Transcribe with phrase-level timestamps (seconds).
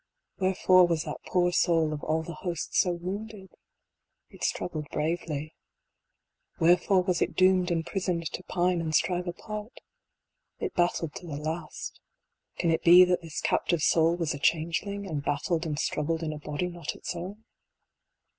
[0.39, 3.51] Wherefore was that poor soul of all the host so wounded?
[4.31, 5.53] It struggled bravely.
[6.59, 9.79] Wherefore was it doomed and prisoned to pine and strive apart?
[10.57, 11.99] It battled to the last.
[12.57, 16.33] Can it be that this captive soul was a changeling, and battled and struggled in
[16.33, 17.43] a body not its own